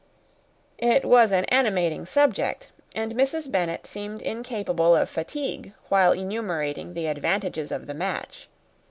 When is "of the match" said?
7.71-8.49